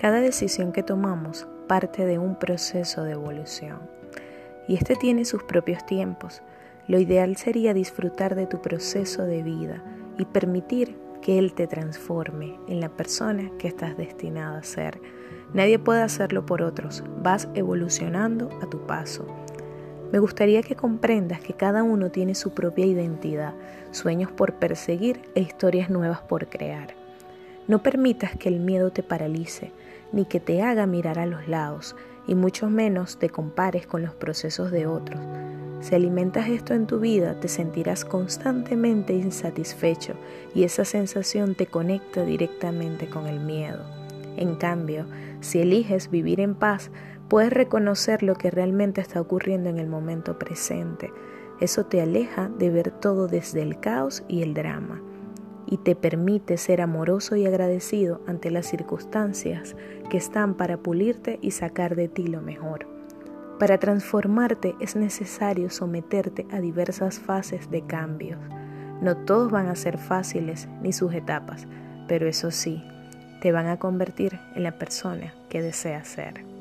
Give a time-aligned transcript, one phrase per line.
[0.00, 3.80] Cada decisión que tomamos parte de un proceso de evolución
[4.66, 6.40] y este tiene sus propios tiempos.
[6.88, 9.84] Lo ideal sería disfrutar de tu proceso de vida
[10.16, 14.98] y permitir que Él te transforme en la persona que estás destinada a ser.
[15.52, 19.26] Nadie puede hacerlo por otros, vas evolucionando a tu paso.
[20.12, 23.52] Me gustaría que comprendas que cada uno tiene su propia identidad,
[23.90, 26.99] sueños por perseguir e historias nuevas por crear.
[27.70, 29.70] No permitas que el miedo te paralice,
[30.10, 31.94] ni que te haga mirar a los lados,
[32.26, 35.20] y mucho menos te compares con los procesos de otros.
[35.78, 40.14] Si alimentas esto en tu vida, te sentirás constantemente insatisfecho
[40.52, 43.84] y esa sensación te conecta directamente con el miedo.
[44.36, 45.06] En cambio,
[45.38, 46.90] si eliges vivir en paz,
[47.28, 51.12] puedes reconocer lo que realmente está ocurriendo en el momento presente.
[51.60, 55.00] Eso te aleja de ver todo desde el caos y el drama
[55.70, 59.76] y te permite ser amoroso y agradecido ante las circunstancias
[60.10, 62.86] que están para pulirte y sacar de ti lo mejor.
[63.58, 68.40] Para transformarte es necesario someterte a diversas fases de cambios.
[69.00, 71.66] No todos van a ser fáciles ni sus etapas,
[72.08, 72.82] pero eso sí,
[73.40, 76.59] te van a convertir en la persona que deseas ser.